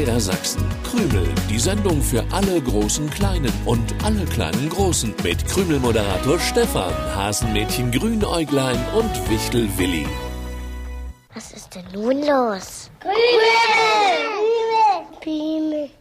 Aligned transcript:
MDR 0.00 0.18
Sachsen. 0.18 0.64
Krümel, 0.82 1.28
die 1.50 1.58
Sendung 1.58 2.00
für 2.00 2.24
alle 2.32 2.58
großen 2.62 3.10
Kleinen 3.10 3.52
und 3.66 3.82
alle 4.02 4.24
kleinen 4.24 4.70
Großen. 4.70 5.12
Mit 5.22 5.46
Krümel-Moderator 5.46 6.38
Stefan, 6.38 6.94
Hasenmädchen 7.14 7.90
Grünäuglein 7.90 8.78
und 8.94 9.30
Wichtel 9.30 9.68
Willi. 9.76 10.06
Was 11.34 11.52
ist 11.52 11.74
denn 11.74 11.84
nun 11.92 12.22
los? 12.22 12.90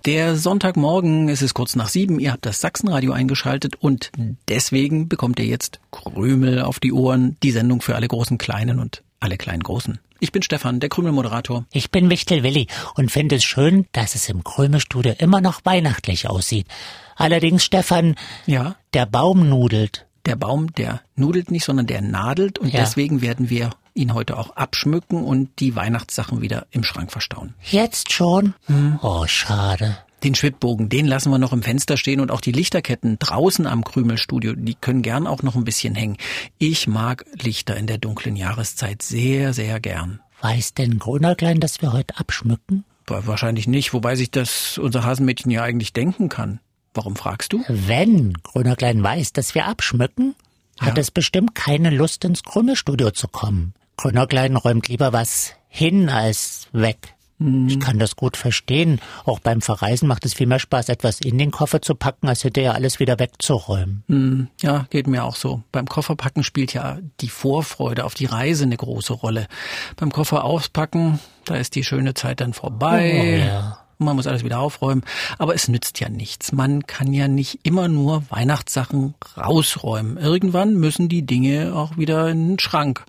Der 0.06 0.36
Sonntagmorgen, 0.38 1.28
es 1.28 1.42
ist 1.42 1.54
kurz 1.54 1.76
nach 1.76 1.90
sieben, 1.90 2.22
ihr 2.22 2.32
habt 2.32 2.46
das 2.46 2.62
Sachsenradio 2.62 3.12
eingeschaltet 3.12 3.76
und 3.82 4.12
deswegen 4.48 5.10
bekommt 5.10 5.40
ihr 5.40 5.46
jetzt 5.46 5.82
Krümel 5.92 6.62
auf 6.62 6.80
die 6.80 6.94
Ohren, 6.94 7.36
die 7.44 7.52
Sendung 7.52 7.82
für 7.82 7.96
alle 7.96 8.08
großen 8.08 8.38
Kleinen 8.38 8.80
und 8.80 9.04
alle 9.20 9.36
kleinen 9.36 9.64
Großen. 9.64 10.00
Ich 10.20 10.32
bin 10.32 10.42
Stefan, 10.42 10.80
der 10.80 10.90
Krümel-Moderator. 10.90 11.66
Ich 11.72 11.92
bin 11.92 12.10
Wichtel 12.10 12.44
Willi 12.44 12.68
und 12.96 13.10
finde 13.12 13.36
es 13.36 13.44
schön, 13.44 13.86
dass 13.94 14.16
es 14.16 14.28
im 14.30 14.44
Krümelstudio 14.44 15.14
immer 15.18 15.40
noch 15.42 15.62
weihnachtlich 15.64 16.28
aussieht. 16.30 16.68
Allerdings, 17.16 17.64
Stefan, 17.64 18.16
Ja, 18.46 18.76
der 18.94 19.06
Baum 19.06 19.48
nudelt. 19.50 20.06
der 20.26 20.36
Baum, 20.36 20.74
der 20.74 21.02
nudelt 21.16 21.52
nicht, 21.52 21.64
sondern 21.66 21.88
der 21.88 22.02
nadelt 22.02 22.60
und 22.60 22.74
Ja. 22.74 22.82
deswegen 22.82 23.22
werden 23.22 23.50
wir 23.50 23.70
ihn 23.94 24.14
heute 24.14 24.38
auch 24.38 24.52
abschmücken 24.56 25.24
und 25.24 25.60
die 25.60 25.76
Weihnachtssachen 25.76 26.42
wieder 26.42 26.68
im 26.72 26.84
Schrank 26.84 27.12
verstauen. 27.12 27.56
Jetzt 27.64 28.12
schon? 28.12 28.54
Oh, 29.02 29.26
schade. 29.26 29.98
Den 30.24 30.36
Schwibbogen, 30.36 30.90
den 30.90 31.06
lassen 31.06 31.30
wir 31.32 31.38
noch 31.38 31.54
im 31.54 31.64
Fenster 31.64 31.96
stehen 31.96 32.20
und 32.20 32.30
auch 32.32 32.42
die 32.42 32.52
Lichterketten 32.52 33.18
draußen 33.20 33.66
am 33.66 33.84
Krümelstudio, 33.84 34.54
die 34.54 34.76
können 34.76 35.02
gern 35.02 35.28
auch 35.28 35.44
noch 35.44 35.56
ein 35.56 35.64
bisschen 35.64 35.96
hängen. 35.96 36.18
Ich 36.58 36.88
mag 36.88 37.26
Lichter 37.42 37.78
in 37.78 37.88
der 37.88 37.98
dunklen 38.00 38.36
Jahreszeit 38.36 39.02
sehr, 39.02 39.54
sehr 39.54 39.80
gern. 39.80 40.20
Weiß 40.42 40.74
denn 40.74 41.00
Grünerklein, 41.00 41.60
dass 41.60 41.82
wir 41.82 41.94
heute 41.94 42.18
abschmücken? 42.18 42.84
Wahrscheinlich 43.08 43.68
nicht, 43.68 43.94
wobei 43.94 44.16
sich 44.16 44.30
das 44.30 44.78
unser 44.78 45.04
Hasenmädchen 45.04 45.52
ja 45.52 45.64
eigentlich 45.64 45.94
denken 45.94 46.30
kann. 46.30 46.60
Warum 46.94 47.16
fragst 47.16 47.54
du? 47.54 47.64
Wenn 47.68 48.34
Grünerklein 48.44 49.02
weiß, 49.02 49.34
dass 49.34 49.56
wir 49.56 49.66
abschmücken, 49.68 50.36
hat 50.80 50.96
Ja. 50.98 51.02
es 51.02 51.12
bestimmt 51.12 51.56
keine 51.56 51.90
Lust, 51.90 52.24
ins 52.26 52.44
Krümelstudio 52.44 53.12
zu 53.12 53.28
kommen. 53.28 53.74
Grünerklein 53.98 54.56
räumt 54.56 54.88
lieber 54.90 55.12
was 55.12 55.54
hin 55.68 56.10
als 56.10 56.68
weg. 56.72 57.16
Ich 57.40 57.80
kann 57.80 58.00
das 58.00 58.18
gut 58.18 58.36
verstehen. 58.36 59.00
Auch 59.24 59.40
beim 59.40 59.62
Verreisen 59.62 60.10
macht 60.10 60.26
es 60.26 60.34
viel 60.34 60.48
mehr 60.48 60.60
Spaß, 60.60 60.90
etwas 60.90 61.22
in 61.22 61.38
den 61.38 61.52
Koffer 61.52 61.82
zu 61.82 61.96
packen, 61.96 62.28
als 62.28 62.42
hinterher 62.42 62.74
alles 62.74 63.00
wieder 63.00 63.18
wegzuräumen. 63.18 64.04
Hm, 64.08 64.48
ja, 64.62 64.88
geht 64.90 65.08
mir 65.08 65.24
auch 65.24 65.38
so. 65.38 65.64
Beim 65.72 65.88
Kofferpacken 65.88 66.44
spielt 66.44 66.74
ja 66.74 66.98
die 67.22 67.30
Vorfreude 67.30 68.04
auf 68.04 68.14
die 68.14 68.26
Reise 68.26 68.66
eine 68.66 68.76
große 68.76 69.14
Rolle. 69.14 69.48
Beim 69.96 70.12
Koffer 70.12 70.44
auspacken, 70.44 71.20
da 71.46 71.56
ist 71.56 71.76
die 71.76 71.86
schöne 71.86 72.14
Zeit 72.14 72.42
dann 72.42 72.54
vorbei. 72.54 73.22
Oh, 73.22 73.48
ja. 73.48 73.79
Man 74.00 74.16
muss 74.16 74.28
alles 74.28 74.46
wieder 74.46 74.60
aufräumen. 74.60 75.04
Aber 75.38 75.54
es 75.54 75.68
nützt 75.68 76.00
ja 76.00 76.08
nichts. 76.08 76.54
Man 76.54 76.88
kann 76.88 77.14
ja 77.14 77.28
nicht 77.28 77.60
immer 77.64 77.90
nur 77.90 78.24
Weihnachtssachen 78.30 79.14
rausräumen. 79.36 80.18
Irgendwann 80.18 80.76
müssen 80.76 81.10
die 81.10 81.26
Dinge 81.26 81.76
auch 81.76 81.98
wieder 81.98 82.30
in 82.30 82.52
den 82.52 82.60
Schrank. 82.60 83.04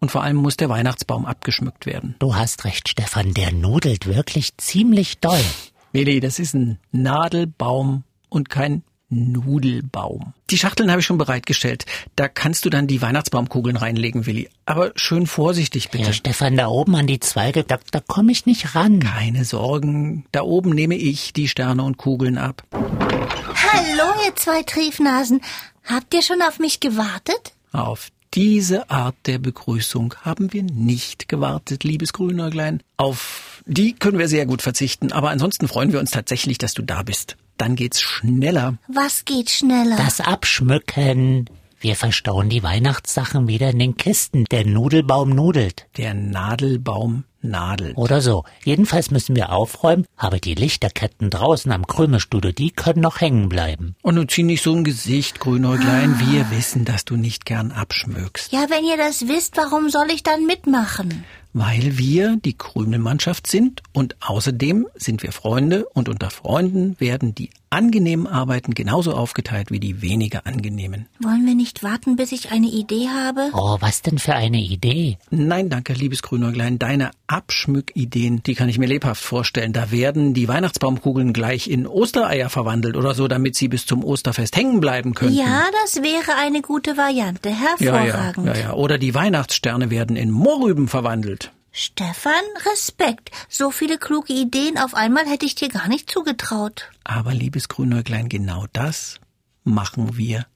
Und 0.00 0.10
vor 0.10 0.24
allem 0.24 0.36
muss 0.36 0.56
der 0.56 0.68
Weihnachtsbaum 0.68 1.24
abgeschmückt 1.24 1.86
werden. 1.86 2.16
Du 2.18 2.34
hast 2.34 2.64
recht, 2.64 2.88
Stefan, 2.88 3.32
der 3.32 3.52
nudelt 3.52 4.06
wirklich 4.06 4.56
ziemlich 4.56 5.18
doll. 5.20 5.44
Willi, 5.92 6.18
das 6.18 6.40
ist 6.40 6.54
ein 6.54 6.80
Nadelbaum 6.90 8.02
und 8.28 8.50
kein 8.50 8.82
Nudelbaum. 9.14 10.34
Die 10.50 10.58
Schachteln 10.58 10.90
habe 10.90 11.00
ich 11.00 11.06
schon 11.06 11.18
bereitgestellt. 11.18 11.86
Da 12.16 12.28
kannst 12.28 12.64
du 12.64 12.70
dann 12.70 12.86
die 12.86 13.00
Weihnachtsbaumkugeln 13.00 13.76
reinlegen, 13.76 14.26
Willi. 14.26 14.48
Aber 14.66 14.92
schön 14.96 15.26
vorsichtig 15.26 15.90
bitte. 15.90 16.06
Ja, 16.06 16.12
Stefan, 16.12 16.56
da 16.56 16.66
oben 16.68 16.94
an 16.96 17.06
die 17.06 17.20
Zweige, 17.20 17.64
da, 17.64 17.78
da 17.90 18.00
komme 18.00 18.32
ich 18.32 18.46
nicht 18.46 18.74
ran. 18.74 19.00
Keine 19.00 19.44
Sorgen. 19.44 20.26
Da 20.32 20.42
oben 20.42 20.70
nehme 20.70 20.96
ich 20.96 21.32
die 21.32 21.48
Sterne 21.48 21.82
und 21.82 21.96
Kugeln 21.96 22.38
ab. 22.38 22.62
Hallo, 22.72 24.12
ihr 24.26 24.36
zwei 24.36 24.62
Triefnasen. 24.62 25.40
Habt 25.84 26.14
ihr 26.14 26.22
schon 26.22 26.42
auf 26.42 26.58
mich 26.58 26.80
gewartet? 26.80 27.52
Auf 27.72 28.08
diese 28.34 28.90
Art 28.90 29.14
der 29.26 29.38
Begrüßung 29.38 30.14
haben 30.22 30.52
wir 30.52 30.62
nicht 30.64 31.28
gewartet, 31.28 31.84
liebes 31.84 32.12
Grünäuglein. 32.12 32.82
Auf 32.96 33.62
die 33.66 33.92
können 33.92 34.18
wir 34.18 34.28
sehr 34.28 34.46
gut 34.46 34.60
verzichten. 34.60 35.12
Aber 35.12 35.30
ansonsten 35.30 35.68
freuen 35.68 35.92
wir 35.92 36.00
uns 36.00 36.10
tatsächlich, 36.10 36.58
dass 36.58 36.74
du 36.74 36.82
da 36.82 37.02
bist. 37.02 37.36
Dann 37.58 37.76
geht's 37.76 38.00
schneller. 38.00 38.78
Was 38.88 39.24
geht 39.24 39.50
schneller? 39.50 39.96
Das 39.96 40.20
Abschmücken. 40.20 41.48
Wir 41.80 41.96
verstauen 41.96 42.48
die 42.48 42.62
Weihnachtssachen 42.62 43.46
wieder 43.46 43.70
in 43.70 43.78
den 43.78 43.96
Kisten. 43.96 44.44
Der 44.50 44.66
Nudelbaum 44.66 45.30
nudelt. 45.30 45.86
Der 45.96 46.14
Nadelbaum 46.14 47.24
nadelt. 47.44 47.96
Oder 47.96 48.20
so. 48.20 48.44
Jedenfalls 48.64 49.10
müssen 49.10 49.36
wir 49.36 49.52
aufräumen, 49.52 50.06
aber 50.16 50.38
die 50.38 50.54
Lichterketten 50.54 51.30
draußen 51.30 51.70
am 51.72 51.86
Krümelstudio, 51.86 52.52
die 52.52 52.70
können 52.70 53.00
noch 53.00 53.20
hängen 53.20 53.48
bleiben. 53.48 53.94
Und 54.02 54.16
nun 54.16 54.28
zieh 54.28 54.42
nicht 54.42 54.62
so 54.62 54.72
ein 54.74 54.84
Gesicht, 54.84 55.40
Grünäuglein. 55.40 56.18
Wir 56.18 56.50
wissen, 56.50 56.84
dass 56.84 57.04
du 57.04 57.16
nicht 57.16 57.44
gern 57.44 57.70
abschmückst. 57.72 58.52
ja, 58.52 58.66
wenn 58.68 58.84
ihr 58.84 58.96
das 58.96 59.28
wisst, 59.28 59.56
warum 59.56 59.88
soll 59.90 60.06
ich 60.12 60.22
dann 60.22 60.46
mitmachen? 60.46 61.24
Weil 61.56 61.98
wir 61.98 62.36
die 62.44 62.58
Krümelmannschaft 62.58 63.46
sind 63.46 63.80
und 63.92 64.16
außerdem 64.20 64.88
sind 64.96 65.22
wir 65.22 65.30
Freunde 65.30 65.86
und 65.94 66.08
unter 66.08 66.30
Freunden 66.30 66.96
werden 66.98 67.32
die 67.36 67.50
angenehmen 67.70 68.26
Arbeiten 68.26 68.74
genauso 68.74 69.14
aufgeteilt 69.14 69.70
wie 69.70 69.78
die 69.78 70.02
weniger 70.02 70.46
angenehmen. 70.48 71.06
Wollen 71.20 71.46
wir 71.46 71.54
nicht 71.54 71.84
warten, 71.84 72.16
bis 72.16 72.32
ich 72.32 72.50
eine 72.50 72.66
Idee 72.66 73.08
habe? 73.08 73.50
Oh, 73.52 73.76
was 73.78 74.02
denn 74.02 74.18
für 74.18 74.34
eine 74.34 74.58
Idee? 74.62 75.16
Nein, 75.30 75.70
danke, 75.70 75.92
liebes 75.92 76.22
Grünäuglein. 76.22 76.80
Deine 76.80 77.12
Abschmückideen, 77.34 78.44
die 78.44 78.54
kann 78.54 78.68
ich 78.68 78.78
mir 78.78 78.86
lebhaft 78.86 79.20
vorstellen. 79.22 79.72
Da 79.72 79.90
werden 79.90 80.34
die 80.34 80.46
Weihnachtsbaumkugeln 80.46 81.32
gleich 81.32 81.68
in 81.68 81.88
Ostereier 81.88 82.48
verwandelt 82.48 82.96
oder 82.96 83.12
so, 83.14 83.26
damit 83.26 83.56
sie 83.56 83.66
bis 83.66 83.86
zum 83.86 84.04
Osterfest 84.04 84.56
hängen 84.56 84.78
bleiben 84.80 85.14
könnten. 85.14 85.34
Ja, 85.36 85.64
das 85.82 85.96
wäre 85.96 86.36
eine 86.38 86.62
gute 86.62 86.96
Variante. 86.96 87.48
ja, 87.48 87.74
ja, 87.80 87.96
Hervorragend. 87.96 88.46
ja, 88.46 88.56
ja. 88.56 88.72
Oder 88.74 88.98
die 88.98 89.14
Weihnachtssterne 89.14 89.90
werden 89.90 90.14
in 90.14 90.30
Mohrrüben 90.30 90.86
verwandelt. 90.86 91.50
Stefan, 91.72 92.44
Respekt. 92.70 93.32
So 93.48 93.72
viele 93.72 93.98
kluge 93.98 94.32
Ideen 94.32 94.78
auf 94.78 94.94
einmal 94.94 95.26
hätte 95.26 95.44
ich 95.44 95.56
dir 95.56 95.68
gar 95.68 95.88
nicht 95.88 96.08
zugetraut. 96.08 96.92
Aber 97.02 97.34
liebes 97.34 97.68
Grünäuglein, 97.68 98.28
genau 98.28 98.66
das 98.72 99.18
machen 99.64 100.16
wir 100.16 100.46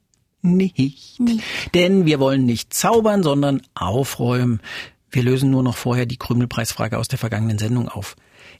nicht. 0.42 1.18
Nicht. 1.18 1.42
Denn 1.74 2.06
wir 2.06 2.20
wollen 2.20 2.44
nicht 2.44 2.72
zaubern, 2.72 3.24
sondern 3.24 3.62
aufräumen. 3.74 4.60
Wir 5.10 5.22
lösen 5.22 5.50
nur 5.50 5.62
noch 5.62 5.76
vorher 5.76 6.06
die 6.06 6.16
Krümelpreisfrage 6.18 6.98
aus 6.98 7.08
der 7.08 7.18
vergangenen 7.18 7.58
Sendung 7.58 7.88
auf. 7.88 8.16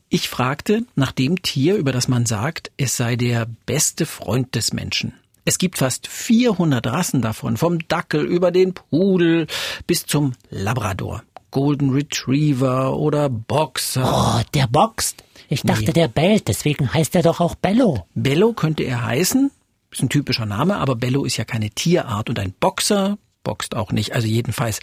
Ich 0.09 0.29
fragte 0.29 0.85
nach 0.95 1.13
dem 1.13 1.43
Tier, 1.43 1.77
über 1.77 1.93
das 1.93 2.09
man 2.09 2.27
sagt, 2.27 2.71
es 2.77 2.97
sei 2.97 3.17
der 3.17 3.47
beste 3.67 4.07
Freund 4.07 4.55
des 4.55 4.73
Menschen. 4.73 5.13
Es 5.45 5.59
gibt 5.59 5.79
fast 5.79 6.07
400 6.09 6.87
Rassen 6.87 7.23
davon, 7.23 7.57
vom 7.57 7.87
Dackel 7.89 8.25
über 8.25 8.51
den 8.51 8.75
Pudel 8.75 9.47
bis 9.87 10.05
zum 10.07 10.35
Labrador, 10.51 11.23
Golden 11.51 11.91
Retriever 11.91 12.97
oder 12.97 13.29
Boxer. 13.31 14.41
Oh, 14.41 14.43
der 14.55 14.67
boxt. 14.67 15.25
Ich 15.49 15.63
dachte, 15.63 15.87
Nee. 15.87 15.93
der 15.93 16.09
bellt, 16.09 16.49
deswegen 16.49 16.93
heißt 16.93 17.15
er 17.15 17.23
doch 17.23 17.41
auch 17.41 17.55
Bello. 17.55 18.07
Bello 18.15 18.53
könnte 18.53 18.83
er 18.85 19.05
heißen. 19.05 19.51
Ist 19.91 20.03
ein 20.03 20.11
typischer 20.11 20.45
Name, 20.45 20.77
aber 20.77 20.97
Bello 20.97 21.25
ist 21.25 21.39
ja 21.39 21.45
keine 21.45 21.71
Tierart 21.71 22.29
und 22.29 22.39
ein 22.39 22.53
Boxer 22.61 23.17
boxt 23.45 23.75
auch 23.75 23.93
nicht. 23.93 24.15
Also 24.15 24.27
jedenfalls 24.29 24.81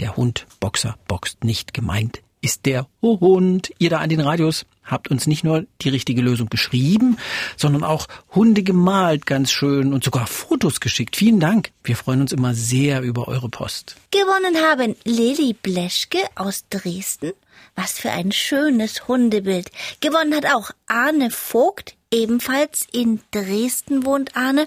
der 0.00 0.16
Hund 0.16 0.46
Boxer 0.60 0.96
boxt 1.06 1.44
nicht 1.44 1.74
gemeint 1.74 2.22
ist 2.40 2.66
der 2.66 2.86
Hund. 3.02 3.72
Ihr 3.78 3.90
da 3.90 3.98
an 3.98 4.10
den 4.10 4.20
Radios 4.20 4.66
habt 4.84 5.10
uns 5.10 5.26
nicht 5.26 5.44
nur 5.44 5.66
die 5.82 5.88
richtige 5.88 6.22
Lösung 6.22 6.48
geschrieben, 6.48 7.18
sondern 7.56 7.84
auch 7.84 8.06
Hunde 8.34 8.62
gemalt, 8.62 9.26
ganz 9.26 9.50
schön 9.50 9.92
und 9.92 10.04
sogar 10.04 10.26
Fotos 10.26 10.80
geschickt. 10.80 11.16
Vielen 11.16 11.40
Dank. 11.40 11.70
Wir 11.84 11.96
freuen 11.96 12.20
uns 12.20 12.32
immer 12.32 12.54
sehr 12.54 13.02
über 13.02 13.28
eure 13.28 13.48
Post. 13.48 13.96
Gewonnen 14.10 14.56
haben 14.56 14.96
Lilly 15.04 15.52
Bleschke 15.52 16.20
aus 16.34 16.64
Dresden. 16.70 17.32
Was 17.74 17.92
für 17.92 18.10
ein 18.10 18.32
schönes 18.32 19.06
Hundebild. 19.06 19.70
Gewonnen 20.00 20.34
hat 20.34 20.46
auch 20.46 20.70
Arne 20.86 21.30
Vogt, 21.30 21.96
ebenfalls 22.10 22.86
in 22.90 23.20
Dresden 23.30 24.04
wohnt 24.04 24.36
Arne. 24.36 24.66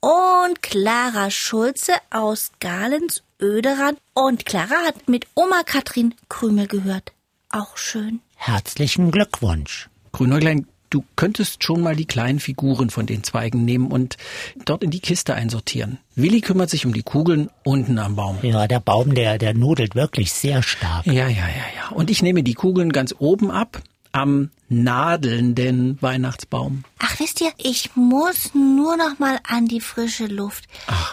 Und 0.00 0.62
Clara 0.62 1.30
Schulze 1.30 1.92
aus 2.10 2.52
Galens 2.60 3.22
Öderan. 3.40 3.96
Und 4.14 4.46
Clara 4.46 4.84
hat 4.86 5.08
mit 5.08 5.26
Oma 5.34 5.62
Katrin 5.64 6.14
Krümel 6.28 6.66
gehört. 6.66 7.12
Auch 7.48 7.76
schön. 7.76 8.20
Herzlichen 8.36 9.10
Glückwunsch. 9.10 9.88
Grünäuglein, 10.12 10.66
du 10.88 11.04
könntest 11.16 11.64
schon 11.64 11.80
mal 11.80 11.96
die 11.96 12.06
kleinen 12.06 12.40
Figuren 12.40 12.90
von 12.90 13.06
den 13.06 13.24
Zweigen 13.24 13.64
nehmen 13.64 13.90
und 13.90 14.16
dort 14.64 14.82
in 14.82 14.90
die 14.90 15.00
Kiste 15.00 15.34
einsortieren. 15.34 15.98
Willi 16.14 16.40
kümmert 16.40 16.70
sich 16.70 16.86
um 16.86 16.92
die 16.92 17.02
Kugeln 17.02 17.50
unten 17.64 17.98
am 17.98 18.16
Baum. 18.16 18.38
Ja, 18.42 18.66
der 18.66 18.80
Baum, 18.80 19.14
der, 19.14 19.38
der 19.38 19.54
nudelt 19.54 19.94
wirklich 19.94 20.32
sehr 20.32 20.62
stark. 20.62 21.06
Ja, 21.06 21.28
ja, 21.28 21.28
ja, 21.28 21.66
ja. 21.76 21.88
Und 21.94 22.10
ich 22.10 22.22
nehme 22.22 22.42
die 22.42 22.54
Kugeln 22.54 22.92
ganz 22.92 23.14
oben 23.18 23.50
ab 23.50 23.82
am 24.12 24.50
nadelnden 24.68 26.00
Weihnachtsbaum. 26.00 26.84
Ach, 26.98 27.18
wisst 27.18 27.40
ihr, 27.40 27.52
ich 27.58 27.90
muss 27.94 28.54
nur 28.54 28.96
noch 28.96 29.18
mal 29.18 29.38
an 29.46 29.66
die 29.66 29.80
frische 29.80 30.26
Luft. 30.26 30.64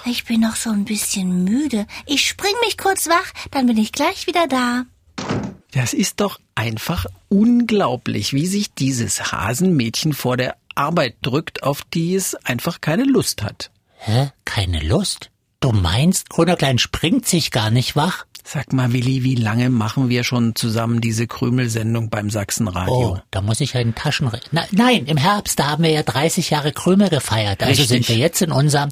Ich 0.06 0.26
bin 0.26 0.42
noch 0.42 0.56
so 0.56 0.70
ein 0.70 0.86
bisschen 0.86 1.44
müde. 1.44 1.88
Ich 2.06 2.28
spring 2.28 2.54
mich 2.66 2.78
kurz 2.78 3.08
wach, 3.08 3.32
dann 3.52 3.68
bin 3.68 3.78
ich 3.78 3.92
gleich 3.92 4.28
wieder 4.28 4.48
da. 4.48 4.86
Das 5.72 5.94
ist 5.94 6.22
doch 6.22 6.40
einfach 6.56 7.06
unglaublich, 7.30 8.34
wie 8.34 8.48
sich 8.48 8.74
dieses 8.74 9.32
Hasenmädchen 9.32 10.14
vor 10.14 10.38
der 10.38 10.56
Arbeit 10.76 11.18
drückt, 11.22 11.64
auf 11.64 11.82
die 11.82 12.16
es 12.16 12.36
einfach 12.36 12.82
keine 12.82 13.04
Lust 13.04 13.44
hat. 13.44 13.72
Hä? 13.98 14.32
Keine 14.46 14.82
Lust? 14.82 15.32
Du 15.60 15.72
meinst, 15.72 16.30
Grünerklein 16.30 16.78
springt 16.78 17.28
sich 17.28 17.52
gar 17.52 17.72
nicht 17.72 17.96
wach? 17.96 18.26
Sag 18.50 18.72
mal, 18.72 18.94
Willi, 18.94 19.26
wie 19.26 19.36
lange 19.36 19.70
machen 19.70 20.08
wir 20.08 20.24
schon 20.24 20.56
zusammen 20.56 21.02
diese 21.02 21.28
Krümelsendung 21.28 22.10
beim 22.10 22.30
Sachsenradio? 22.30 23.16
Oh, 23.18 23.20
da 23.30 23.42
muss 23.42 23.60
ich 23.60 23.76
einen 23.76 23.94
Taschenre... 23.94 24.40
Na, 24.54 24.64
nein, 24.72 25.06
im 25.06 25.18
Herbst, 25.18 25.60
da 25.60 25.72
haben 25.72 25.84
wir 25.84 25.90
ja 25.90 26.02
30 26.02 26.50
Jahre 26.50 26.72
Krümel 26.72 27.10
gefeiert. 27.10 27.62
Also 27.62 27.82
Richtig. 27.82 27.88
sind 27.90 28.08
wir 28.08 28.16
jetzt 28.16 28.42
in 28.42 28.54
unserem 28.54 28.92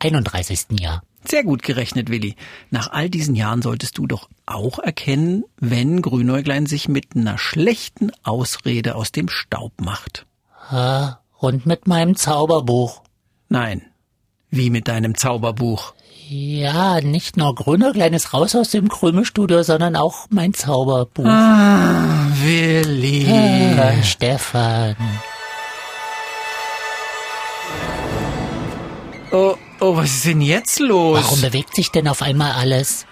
31. 0.00 0.80
Jahr. 0.80 1.04
Sehr 1.24 1.44
gut 1.44 1.62
gerechnet, 1.62 2.10
Willi. 2.10 2.34
Nach 2.70 2.90
all 2.90 3.08
diesen 3.08 3.36
Jahren 3.36 3.62
solltest 3.62 3.98
du 3.98 4.08
doch 4.08 4.28
auch 4.46 4.80
erkennen, 4.80 5.44
wenn 5.60 6.02
Grünäuglein 6.02 6.66
sich 6.66 6.88
mit 6.88 7.14
einer 7.14 7.38
schlechten 7.38 8.10
Ausrede 8.24 8.96
aus 8.96 9.12
dem 9.12 9.28
Staub 9.28 9.80
macht. 9.80 10.26
Ah, 10.70 11.18
und 11.38 11.66
mit 11.66 11.86
meinem 11.86 12.16
Zauberbuch. 12.16 13.02
Nein. 13.48 13.82
Wie 14.50 14.70
mit 14.70 14.88
deinem 14.88 15.14
Zauberbuch. 15.14 15.94
Ja, 16.30 17.00
nicht 17.00 17.38
nur 17.38 17.54
Grünerklein 17.54 18.12
ist 18.12 18.34
raus 18.34 18.54
aus 18.54 18.68
dem 18.68 18.90
Krümelstudio, 18.90 19.62
sondern 19.62 19.96
auch 19.96 20.26
mein 20.28 20.52
Zauberbuch. 20.52 21.24
Ah, 21.24 22.26
Willi. 22.42 23.26
Ah, 23.78 24.02
Stefan. 24.02 24.94
Oh, 29.32 29.54
oh, 29.80 29.96
was 29.96 30.10
ist 30.10 30.26
denn 30.26 30.42
jetzt 30.42 30.80
los? 30.80 31.18
Warum 31.22 31.40
bewegt 31.40 31.74
sich 31.74 31.90
denn 31.92 32.06
auf 32.06 32.20
einmal 32.20 32.52
alles? 32.52 33.06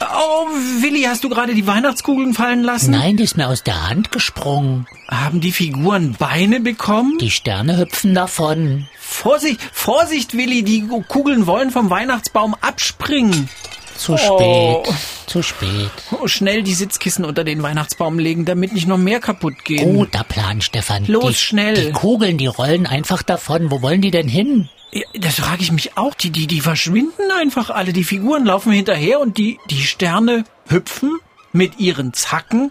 Oh, 0.00 0.46
Willi, 0.80 1.02
hast 1.02 1.24
du 1.24 1.28
gerade 1.28 1.54
die 1.54 1.66
Weihnachtskugeln 1.66 2.34
fallen 2.34 2.62
lassen? 2.62 2.90
Nein, 2.90 3.16
die 3.16 3.24
ist 3.24 3.36
mir 3.36 3.48
aus 3.48 3.62
der 3.62 3.88
Hand 3.88 4.12
gesprungen. 4.12 4.86
Haben 5.08 5.40
die 5.40 5.52
Figuren 5.52 6.14
Beine 6.18 6.60
bekommen? 6.60 7.16
Die 7.18 7.30
Sterne 7.30 7.78
hüpfen 7.78 8.14
davon. 8.14 8.86
Vorsicht, 8.98 9.60
Vorsicht, 9.72 10.36
Willi, 10.36 10.62
die 10.62 10.86
Kugeln 11.08 11.46
wollen 11.46 11.70
vom 11.70 11.88
Weihnachtsbaum 11.88 12.54
abspringen. 12.60 13.48
Zu 13.96 14.18
spät. 14.18 14.36
Oh. 14.38 14.84
Zu 15.26 15.42
spät. 15.42 15.90
Oh, 16.10 16.26
schnell 16.26 16.62
die 16.62 16.74
Sitzkissen 16.74 17.24
unter 17.24 17.44
den 17.44 17.62
Weihnachtsbaum 17.62 18.18
legen, 18.18 18.44
damit 18.44 18.74
nicht 18.74 18.86
noch 18.86 18.98
mehr 18.98 19.20
kaputt 19.20 19.64
gehen. 19.64 19.94
Guter 19.94 20.24
Plan, 20.24 20.60
Stefan. 20.60 21.06
Los, 21.06 21.28
die, 21.28 21.34
schnell. 21.34 21.74
Die 21.74 21.92
Kugeln, 21.92 22.36
die 22.36 22.46
rollen 22.46 22.86
einfach 22.86 23.22
davon. 23.22 23.70
Wo 23.70 23.80
wollen 23.80 24.02
die 24.02 24.10
denn 24.10 24.28
hin? 24.28 24.68
Das 25.14 25.36
frage 25.36 25.62
ich 25.62 25.72
mich 25.72 25.96
auch. 25.96 26.14
Die, 26.14 26.30
die, 26.30 26.46
die 26.46 26.60
verschwinden 26.60 27.30
einfach 27.38 27.70
alle. 27.70 27.92
Die 27.92 28.04
Figuren 28.04 28.44
laufen 28.44 28.72
hinterher 28.72 29.20
und 29.20 29.38
die, 29.38 29.58
die 29.70 29.82
Sterne 29.82 30.44
hüpfen 30.68 31.18
mit 31.52 31.78
ihren 31.78 32.12
Zacken 32.12 32.70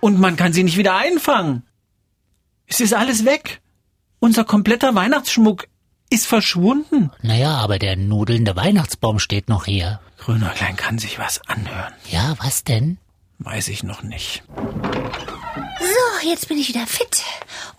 und 0.00 0.18
man 0.18 0.36
kann 0.36 0.52
sie 0.52 0.64
nicht 0.64 0.78
wieder 0.78 0.96
einfangen. 0.96 1.62
Es 2.66 2.80
ist 2.80 2.94
alles 2.94 3.24
weg. 3.24 3.60
Unser 4.18 4.44
kompletter 4.44 4.94
Weihnachtsschmuck 4.94 5.66
ist 6.08 6.26
verschwunden. 6.26 7.10
Naja, 7.22 7.56
aber 7.56 7.78
der 7.78 7.96
nudelnde 7.96 8.56
Weihnachtsbaum 8.56 9.18
steht 9.18 9.48
noch 9.48 9.64
hier. 9.64 10.00
Grünäuglein 10.18 10.76
kann 10.76 10.98
sich 10.98 11.18
was 11.18 11.40
anhören. 11.48 11.92
Ja, 12.10 12.34
was 12.38 12.64
denn? 12.64 12.98
Weiß 13.38 13.68
ich 13.68 13.82
noch 13.82 14.02
nicht. 14.02 14.42
So, 15.80 16.28
jetzt 16.28 16.48
bin 16.48 16.58
ich 16.58 16.68
wieder 16.68 16.86
fit 16.86 17.24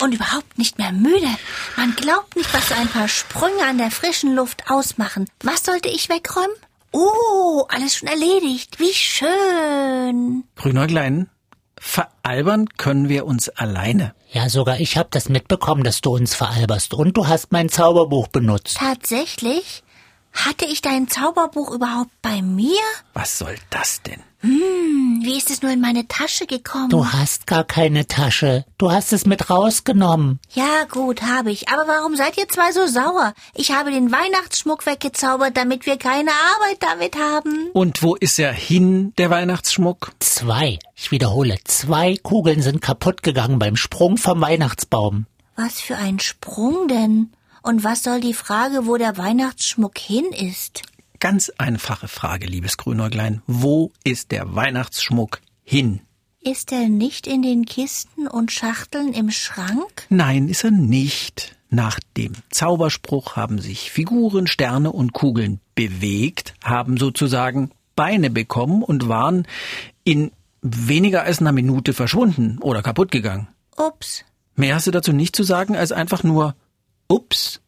und 0.02 0.14
überhaupt 0.14 0.58
nicht 0.58 0.78
mehr 0.78 0.92
müde. 0.92 1.30
Man 1.76 1.96
glaubt 1.96 2.36
nicht, 2.36 2.54
was 2.54 2.70
so 2.70 2.76
ein 2.76 2.88
paar 2.88 3.08
Sprünge 3.08 3.64
an 3.68 3.78
der 3.78 3.92
frischen 3.92 4.36
Luft 4.36 4.70
ausmachen. 4.70 5.28
Was 5.42 5.64
sollte 5.64 5.90
ich 5.90 6.10
wegräumen? 6.10 6.56
Oh, 6.92 7.66
alles 7.70 7.96
schon 7.96 8.08
erledigt. 8.08 8.80
Wie 8.80 8.94
schön. 8.94 10.44
Grünäuglein, 10.56 11.30
veralbern 11.80 12.70
können 12.78 13.10
wir 13.10 13.26
uns 13.26 13.50
alleine. 13.50 14.14
Ja, 14.32 14.50
sogar 14.50 14.80
ich 14.80 14.98
hab 14.98 15.12
das 15.12 15.30
mitbekommen, 15.30 15.84
dass 15.84 16.02
du 16.02 16.16
uns 16.16 16.36
veralberst. 16.36 16.94
Und 16.94 17.18
du 17.18 17.28
hast 17.28 17.52
mein 17.52 17.70
Zauberbuch 17.70 18.28
benutzt. 18.28 18.78
Tatsächlich? 18.78 19.84
Hatte 20.34 20.66
ich 20.66 20.82
dein 20.82 21.08
Zauberbuch 21.08 21.72
überhaupt 21.72 22.10
bei 22.22 22.42
mir? 22.42 22.82
Was 23.14 23.38
soll 23.38 23.56
das 23.70 24.02
denn? 24.02 24.22
Hm, 24.40 24.93
wie 25.24 25.38
ist 25.38 25.50
es 25.50 25.62
nur 25.62 25.72
in 25.72 25.82
meine 25.82 26.08
Tasche 26.08 26.46
gekommen? 26.46 26.90
Du 26.90 27.08
hast 27.08 27.48
gar 27.48 27.64
keine 27.64 28.08
Tasche. 28.08 28.66
Du 28.78 28.92
hast 28.92 29.14
es 29.14 29.26
mit 29.26 29.50
rausgenommen. 29.50 30.40
Ja, 30.54 30.86
gut, 30.90 31.22
habe 31.22 31.52
ich. 31.52 31.70
Aber 31.70 31.88
warum 31.88 32.16
seid 32.16 32.38
ihr 32.38 32.48
zwei 32.50 32.72
so 32.72 32.88
sauer? 32.88 33.34
Ich 33.54 33.72
habe 33.72 33.92
den 33.92 34.12
Weihnachtsschmuck 34.12 34.86
weggezaubert, 34.86 35.56
damit 35.56 35.86
wir 35.86 35.98
keine 35.98 36.32
Arbeit 36.32 36.78
damit 36.82 37.16
haben. 37.18 37.70
Und 37.74 38.04
wo 38.04 38.16
ist 38.16 38.38
er 38.40 38.54
hin, 38.54 39.14
der 39.18 39.30
Weihnachtsschmuck? 39.30 40.12
Zwei. 40.20 40.80
Ich 40.96 41.12
wiederhole, 41.12 41.58
zwei 41.66 42.18
Kugeln 42.22 42.62
sind 42.62 42.82
kaputt 42.82 43.24
gegangen 43.24 43.60
beim 43.60 43.76
Sprung 43.76 44.18
vom 44.18 44.42
Weihnachtsbaum. 44.42 45.26
Was 45.56 45.80
für 45.80 45.98
ein 45.98 46.20
Sprung 46.20 46.88
denn? 46.88 47.32
Und 47.62 47.84
was 47.84 48.04
soll 48.04 48.20
die 48.20 48.34
Frage, 48.34 48.88
wo 48.88 48.98
der 48.98 49.18
Weihnachtsschmuck 49.18 49.98
hin 49.98 50.26
ist? 50.32 50.82
Ganz 51.24 51.54
einfache 51.58 52.10
Frage, 52.10 52.48
liebes 52.48 52.76
Grünäuglein. 52.76 53.42
Wo 53.48 53.94
ist 54.04 54.32
der 54.32 54.56
Weihnachtsschmuck 54.56 55.40
hin? 55.64 56.02
Ist 56.42 56.74
er 56.74 56.90
nicht 56.90 57.28
in 57.28 57.42
den 57.42 57.64
Kisten 57.64 58.28
und 58.28 58.52
Schachteln 58.52 59.14
im 59.14 59.32
Schrank? 59.32 60.06
Nein, 60.10 60.50
ist 60.50 60.66
er 60.66 60.72
nicht. 60.72 61.56
Nach 61.70 61.98
dem 62.18 62.34
Zauberspruch 62.50 63.38
haben 63.38 63.60
sich 63.60 63.90
Figuren, 63.90 64.48
Sterne 64.48 64.92
und 64.92 65.14
Kugeln 65.14 65.62
bewegt, 65.76 66.56
haben 66.62 66.98
sozusagen 66.98 67.72
Beine 67.96 68.30
bekommen 68.30 68.84
und 68.84 69.08
waren 69.08 69.48
in 70.04 70.30
weniger 70.62 71.24
als 71.24 71.40
einer 71.40 71.54
Minute 71.54 71.94
verschwunden 71.94 72.58
oder 72.60 72.82
kaputt 72.82 73.12
gegangen. 73.12 73.48
Ups, 73.78 74.26
Mehr 74.58 74.76
hast 74.76 74.88
du 74.88 74.92
dazu 74.92 75.14
nicht 75.14 75.38
zu 75.38 75.44
sagen 75.44 75.78
als 75.78 75.94
einfach 75.94 76.24
nur 76.24 76.54
Ups. 77.08 77.62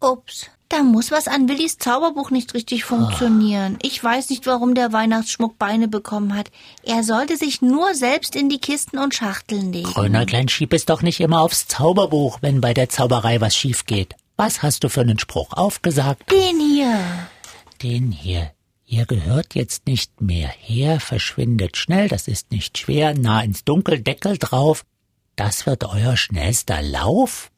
Ups. 0.00 0.50
Da 0.68 0.82
muss 0.82 1.12
was 1.12 1.28
an 1.28 1.48
Willis 1.48 1.78
Zauberbuch 1.78 2.30
nicht 2.30 2.52
richtig 2.54 2.84
funktionieren. 2.84 3.78
Ich 3.82 4.02
weiß 4.02 4.30
nicht, 4.30 4.46
warum 4.46 4.74
der 4.74 4.92
Weihnachtsschmuck 4.92 5.58
Beine 5.58 5.86
bekommen 5.86 6.34
hat. 6.34 6.50
Er 6.82 7.04
sollte 7.04 7.36
sich 7.36 7.62
nur 7.62 7.94
selbst 7.94 8.34
in 8.34 8.48
die 8.48 8.58
Kisten 8.58 8.98
und 8.98 9.14
Schachteln 9.14 9.72
legen. 9.72 9.92
Grünerklein, 9.92 10.48
schieb 10.48 10.72
es 10.72 10.84
doch 10.84 11.02
nicht 11.02 11.20
immer 11.20 11.40
aufs 11.40 11.68
Zauberbuch, 11.68 12.38
wenn 12.40 12.60
bei 12.60 12.74
der 12.74 12.88
Zauberei 12.88 13.40
was 13.40 13.54
schief 13.54 13.86
geht. 13.86 14.16
Was 14.36 14.62
hast 14.62 14.82
du 14.82 14.88
für 14.88 15.02
einen 15.02 15.20
Spruch 15.20 15.52
aufgesagt? 15.52 16.30
Den 16.32 16.58
hier. 16.58 16.98
Den 17.80 18.10
hier. 18.10 18.50
Ihr 18.86 19.06
gehört 19.06 19.54
jetzt 19.54 19.86
nicht 19.86 20.20
mehr 20.20 20.48
her, 20.48 21.00
verschwindet 21.00 21.76
schnell, 21.76 22.08
das 22.08 22.28
ist 22.28 22.52
nicht 22.52 22.78
schwer, 22.78 23.14
nah 23.14 23.40
ins 23.40 23.64
Dunkel, 23.64 24.00
Deckel 24.00 24.38
drauf. 24.38 24.84
Das 25.36 25.66
wird 25.66 25.84
euer 25.84 26.16
schnellster 26.16 26.82
Lauf? 26.82 27.50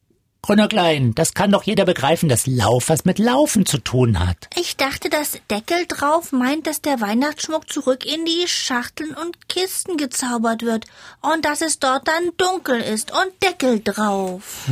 Grünerklein, 0.43 1.15
das 1.15 1.35
kann 1.35 1.51
doch 1.51 1.65
jeder 1.65 1.85
begreifen, 1.85 2.29
dass 2.29 2.47
Lauf 2.47 2.89
was 2.89 3.05
mit 3.05 3.19
Laufen 3.19 3.67
zu 3.67 3.79
tun 3.79 4.19
hat. 4.21 4.49
Ich 4.57 4.77
dachte, 4.77 5.11
das 5.11 5.39
Deckel 5.51 5.85
drauf 5.89 6.33
meint, 6.33 6.67
dass 6.67 6.81
der 6.81 7.01
Weihnachtsschmuck 7.01 7.71
zurück 7.71 8.07
in 8.07 8.25
die 8.25 8.47
Schachteln 8.47 9.15
und 9.15 9.49
Kisten 9.49 9.97
gezaubert 9.97 10.63
wird 10.63 10.87
und 11.21 11.45
dass 11.45 11.61
es 11.61 11.81
dort 11.81 12.07
dann 12.07 12.31
dunkel 12.37 12.81
ist 12.81 13.11
und 13.11 13.33
Deckel 13.43 13.81
drauf. 13.83 14.69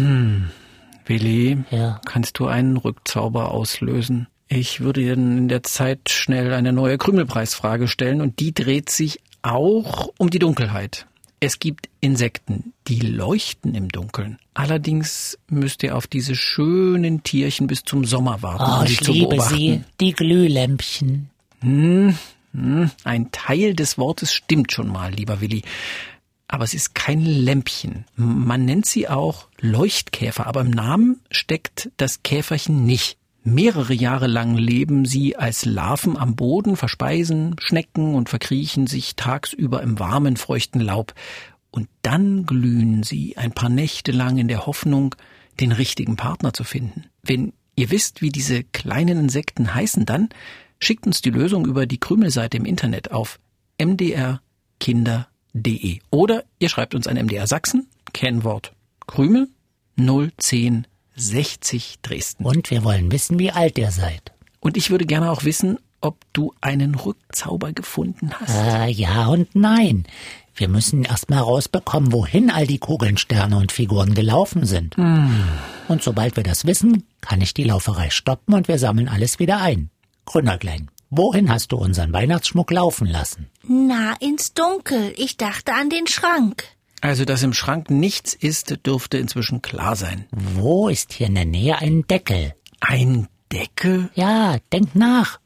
Willi, 1.04 1.58
Ja. 1.70 2.00
kannst 2.04 2.38
du 2.38 2.46
einen 2.46 2.76
Rückzauber 2.76 3.50
auslösen? 3.50 4.28
Ich 4.48 4.80
würde 4.80 5.00
dir 5.00 5.14
in 5.14 5.48
der 5.48 5.64
Zeit 5.64 6.08
schnell 6.08 6.54
eine 6.54 6.72
neue 6.72 6.98
Krümelpreisfrage 6.98 7.88
stellen 7.88 8.20
und 8.20 8.38
die 8.38 8.54
dreht 8.54 8.90
sich 8.90 9.20
auch 9.42 10.10
um 10.18 10.30
die 10.30 10.38
Dunkelheit. 10.38 11.06
Es 11.38 11.58
gibt 11.58 11.88
Insekten, 12.00 12.72
die 12.88 12.98
leuchten 13.00 13.74
im 13.74 13.88
Dunkeln. 13.88 14.38
Allerdings 14.54 15.38
müsst 15.48 15.82
ihr 15.82 15.96
auf 15.96 16.06
diese 16.06 16.34
schönen 16.34 17.22
Tierchen 17.22 17.66
bis 17.66 17.82
zum 17.84 18.04
Sommer 18.04 18.40
warten, 18.42 18.64
Oh, 18.66 18.80
um 18.80 18.86
sie 18.86 18.92
ich 18.94 19.00
zu 19.00 19.12
liebe 19.12 19.28
beobachten. 19.28 19.54
sie, 19.56 19.80
die 20.00 20.12
Glühlämpchen. 20.12 21.30
Ein 21.62 23.28
Teil 23.32 23.74
des 23.74 23.98
Wortes 23.98 24.32
stimmt 24.32 24.72
schon 24.72 24.88
mal, 24.88 25.12
lieber 25.12 25.40
Willi. 25.40 25.62
Aber 26.48 26.64
es 26.64 26.74
ist 26.74 26.94
kein 26.94 27.24
Lämpchen. 27.24 28.04
Man 28.16 28.64
nennt 28.64 28.86
sie 28.86 29.08
auch 29.08 29.48
Leuchtkäfer, 29.60 30.46
aber 30.46 30.60
im 30.62 30.70
Namen 30.70 31.20
steckt 31.30 31.90
das 31.96 32.22
Käferchen 32.22 32.86
nicht. 32.86 33.18
Mehrere 33.48 33.94
Jahre 33.94 34.26
lang 34.26 34.56
leben 34.56 35.04
sie 35.04 35.36
als 35.36 35.64
Larven 35.64 36.16
am 36.16 36.34
Boden, 36.34 36.74
verspeisen 36.74 37.54
Schnecken 37.60 38.16
und 38.16 38.28
verkriechen 38.28 38.88
sich 38.88 39.14
tagsüber 39.14 39.84
im 39.84 40.00
warmen, 40.00 40.36
feuchten 40.36 40.80
Laub. 40.80 41.14
Und 41.70 41.88
dann 42.02 42.44
glühen 42.44 43.04
sie 43.04 43.36
ein 43.36 43.52
paar 43.52 43.68
Nächte 43.68 44.10
lang 44.10 44.38
in 44.38 44.48
der 44.48 44.66
Hoffnung, 44.66 45.14
den 45.60 45.70
richtigen 45.70 46.16
Partner 46.16 46.52
zu 46.52 46.64
finden. 46.64 47.04
Wenn 47.22 47.52
ihr 47.76 47.92
wisst, 47.92 48.20
wie 48.20 48.30
diese 48.30 48.64
kleinen 48.64 49.16
Insekten 49.16 49.72
heißen, 49.72 50.06
dann 50.06 50.30
schickt 50.80 51.06
uns 51.06 51.22
die 51.22 51.30
Lösung 51.30 51.66
über 51.66 51.86
die 51.86 52.00
Krümelseite 52.00 52.56
im 52.56 52.64
Internet 52.64 53.12
auf 53.12 53.38
mdrkinder.de 53.80 56.00
oder 56.10 56.42
ihr 56.58 56.68
schreibt 56.68 56.96
uns 56.96 57.06
an 57.06 57.14
MDR 57.14 57.46
Sachsen, 57.46 57.86
Kennwort 58.12 58.72
Krümel 59.06 59.46
01060 61.16 61.98
Dresden. 62.02 62.44
Und 62.44 62.70
wir 62.70 62.84
wollen 62.84 63.10
wissen, 63.10 63.38
wie 63.38 63.50
alt 63.50 63.78
ihr 63.78 63.90
seid. 63.90 64.32
Und 64.60 64.76
ich 64.76 64.90
würde 64.90 65.06
gerne 65.06 65.30
auch 65.30 65.44
wissen, 65.44 65.78
ob 66.00 66.18
du 66.32 66.52
einen 66.60 66.94
Rückzauber 66.94 67.72
gefunden 67.72 68.32
hast. 68.38 68.54
Äh, 68.54 68.88
ja 68.90 69.26
und 69.26 69.54
nein. 69.54 70.04
Wir 70.54 70.68
müssen 70.68 71.04
erst 71.04 71.28
mal 71.28 71.40
rausbekommen, 71.40 72.12
wohin 72.12 72.50
all 72.50 72.66
die 72.66 72.78
Kugeln, 72.78 73.18
Sterne 73.18 73.58
und 73.58 73.72
Figuren 73.72 74.14
gelaufen 74.14 74.64
sind. 74.64 74.96
Und 74.96 76.02
sobald 76.02 76.36
wir 76.36 76.44
das 76.44 76.64
wissen, 76.64 77.04
kann 77.20 77.42
ich 77.42 77.52
die 77.52 77.64
Lauferei 77.64 78.08
stoppen 78.08 78.54
und 78.54 78.66
wir 78.66 78.78
sammeln 78.78 79.08
alles 79.08 79.38
wieder 79.38 79.60
ein. 79.60 79.90
Grünerklein, 80.24 80.90
wohin 81.10 81.50
hast 81.50 81.72
du 81.72 81.76
unseren 81.76 82.12
Weihnachtsschmuck 82.14 82.70
laufen 82.70 83.06
lassen? 83.06 83.50
Na, 83.68 84.14
ins 84.20 84.54
Dunkel. 84.54 85.12
Ich 85.18 85.36
dachte 85.36 85.74
an 85.74 85.90
den 85.90 86.06
Schrank. 86.06 86.64
Also, 87.06 87.24
dass 87.24 87.44
im 87.44 87.52
Schrank 87.52 87.88
nichts 87.88 88.34
ist, 88.34 88.84
dürfte 88.84 89.16
inzwischen 89.18 89.62
klar 89.62 89.94
sein. 89.94 90.26
Wo 90.32 90.88
ist 90.88 91.12
hier 91.12 91.28
in 91.28 91.36
der 91.36 91.44
Nähe 91.44 91.78
ein 91.78 92.04
Deckel? 92.08 92.52
Ein 92.80 93.28
Deckel? 93.52 94.10
Ja, 94.16 94.56
denk 94.72 94.96
nach. 94.96 95.38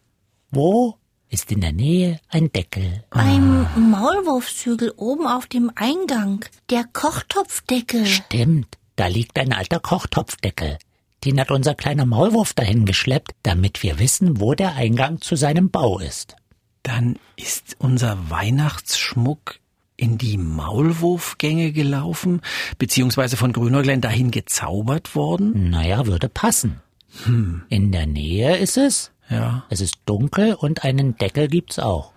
Wo 0.51 0.97
ist 1.29 1.53
in 1.53 1.61
der 1.61 1.73
Nähe 1.73 2.19
ein 2.31 2.51
Deckel? 2.51 3.05
Beim 3.11 3.67
Maulwurfshügel 3.91 4.95
oben 4.97 5.27
auf 5.27 5.49
dem 5.49 5.71
Eingang. 5.75 6.47
Der 6.71 6.85
Kochtopfdeckel. 6.91 8.07
Stimmt, 8.07 8.79
da 8.97 9.09
liegt 9.09 9.39
ein 9.39 9.53
alter 9.53 9.81
Kochtopfdeckel. 9.81 10.79
Den 11.27 11.39
hat 11.39 11.51
unser 11.51 11.75
kleiner 11.75 12.07
Maulwurf 12.07 12.55
dahin 12.55 12.87
geschleppt, 12.87 13.33
damit 13.43 13.83
wir 13.83 13.99
wissen, 13.99 14.41
wo 14.41 14.55
der 14.55 14.77
Eingang 14.77 15.21
zu 15.21 15.37
seinem 15.37 15.69
Bau 15.69 15.99
ist. 15.99 16.37
Dann 16.83 17.19
ist 17.37 17.77
unser 17.79 18.31
Weihnachtsschmuck 18.31 19.60
in 20.01 20.17
die 20.19 20.39
Maulwurfgänge 20.39 21.73
gelaufen, 21.73 22.41
beziehungsweise 22.79 23.37
von 23.37 23.53
Grünäuglein 23.53 24.01
dahin 24.01 24.31
gezaubert 24.31 25.15
worden? 25.15 25.71
Naja, 25.71 26.07
würde 26.07 26.29
passen. 26.29 26.81
In 27.69 27.93
der 27.93 28.07
Nähe 28.07 28.57
ist 28.57 28.77
es. 28.77 29.11
Ja. 29.31 29.65
Es 29.71 29.81
ist 29.81 29.97
dunkel 30.07 30.55
und 30.55 30.85
einen 30.85 31.17
Deckel 31.17 31.49
gibt's 31.49 31.79
auch. 31.79 32.13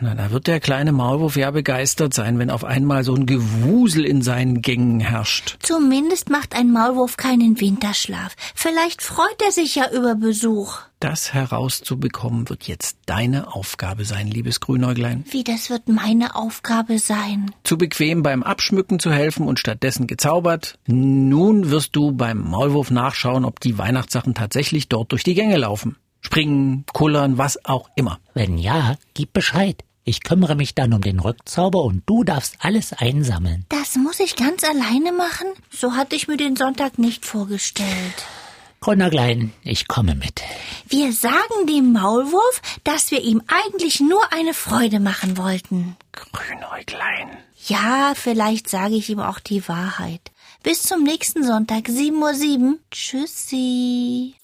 Na, 0.00 0.14
da 0.14 0.30
wird 0.30 0.46
der 0.46 0.60
kleine 0.60 0.92
Maulwurf 0.92 1.36
ja 1.36 1.50
begeistert 1.50 2.14
sein, 2.14 2.38
wenn 2.38 2.50
auf 2.50 2.64
einmal 2.64 3.02
so 3.02 3.14
ein 3.14 3.26
Gewusel 3.26 4.04
in 4.04 4.22
seinen 4.22 4.62
Gängen 4.62 5.00
herrscht. 5.00 5.56
Zumindest 5.60 6.30
macht 6.30 6.54
ein 6.54 6.70
Maulwurf 6.70 7.16
keinen 7.16 7.60
Winterschlaf. 7.60 8.36
Vielleicht 8.54 9.02
freut 9.02 9.42
er 9.44 9.50
sich 9.50 9.74
ja 9.74 9.90
über 9.90 10.14
Besuch. 10.14 10.78
Das 11.00 11.32
herauszubekommen 11.32 12.48
wird 12.48 12.66
jetzt 12.66 12.98
deine 13.06 13.54
Aufgabe 13.54 14.04
sein, 14.04 14.26
liebes 14.26 14.58
Grünäuglein. 14.60 15.24
Wie 15.30 15.44
das 15.44 15.70
wird 15.70 15.88
meine 15.88 16.34
Aufgabe 16.34 16.98
sein. 16.98 17.52
Zu 17.62 17.78
bequem 17.78 18.24
beim 18.24 18.42
Abschmücken 18.42 18.98
zu 18.98 19.12
helfen 19.12 19.46
und 19.46 19.60
stattdessen 19.60 20.08
gezaubert. 20.08 20.78
Nun 20.86 21.70
wirst 21.70 21.94
du 21.94 22.12
beim 22.12 22.38
Maulwurf 22.38 22.90
nachschauen, 22.90 23.44
ob 23.44 23.60
die 23.60 23.78
Weihnachtssachen 23.78 24.34
tatsächlich 24.34 24.88
dort 24.88 25.12
durch 25.12 25.22
die 25.22 25.34
Gänge 25.34 25.56
laufen. 25.56 25.96
Springen, 26.20 26.84
kullern, 26.92 27.38
was 27.38 27.64
auch 27.64 27.90
immer. 27.96 28.18
Wenn 28.34 28.58
ja, 28.58 28.96
gib 29.14 29.32
Bescheid. 29.32 29.82
Ich 30.04 30.22
kümmere 30.22 30.54
mich 30.54 30.74
dann 30.74 30.94
um 30.94 31.02
den 31.02 31.20
Rückzauber 31.20 31.82
und 31.82 32.02
du 32.06 32.24
darfst 32.24 32.56
alles 32.60 32.94
einsammeln. 32.94 33.66
Das 33.68 33.96
muss 33.96 34.20
ich 34.20 34.36
ganz 34.36 34.64
alleine 34.64 35.12
machen? 35.12 35.48
So 35.70 35.92
hatte 35.92 36.16
ich 36.16 36.28
mir 36.28 36.38
den 36.38 36.56
Sonntag 36.56 36.98
nicht 36.98 37.26
vorgestellt. 37.26 38.24
Grünerklein, 38.80 39.52
ich 39.64 39.88
komme 39.88 40.14
mit. 40.14 40.40
Wir 40.88 41.12
sagen 41.12 41.66
dem 41.68 41.92
Maulwurf, 41.92 42.62
dass 42.84 43.10
wir 43.10 43.22
ihm 43.22 43.42
eigentlich 43.48 44.00
nur 44.00 44.32
eine 44.32 44.54
Freude 44.54 45.00
machen 45.00 45.36
wollten. 45.36 45.96
Grünäuglein. 46.12 47.36
Ja, 47.66 48.12
vielleicht 48.14 48.70
sage 48.70 48.94
ich 48.94 49.10
ihm 49.10 49.20
auch 49.20 49.40
die 49.40 49.68
Wahrheit. 49.68 50.30
Bis 50.62 50.84
zum 50.84 51.02
nächsten 51.02 51.44
Sonntag, 51.44 51.88
7.07 51.88 52.60
Uhr. 52.60 52.78
Tschüssi. 52.90 54.34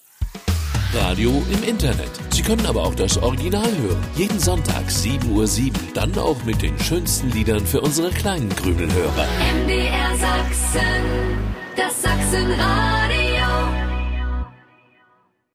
Radio 0.95 1.43
im 1.51 1.69
Internet. 1.69 2.11
Sie 2.31 2.43
können 2.43 2.67
aber 2.67 2.83
auch 2.83 2.95
das 2.95 3.19
Original 3.19 3.71
hören. 3.83 4.03
Jeden 4.17 4.39
Sonntag 4.39 4.87
7.07 4.89 5.31
Uhr. 5.31 5.73
Dann 5.95 6.17
auch 6.19 6.43
mit 6.45 6.63
den 6.63 6.79
schönsten 6.79 7.31
Liedern 7.31 7.67
für 7.67 7.81
unsere 7.81 8.11
kleinen 8.11 8.49
Krümelhörer. 8.51 9.27
MDR 9.65 10.17
Sachsen, 10.17 11.05
das 11.77 12.03
Sachsenradio. 12.03 13.04